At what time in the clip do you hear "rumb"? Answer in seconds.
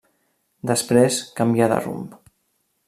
1.87-2.21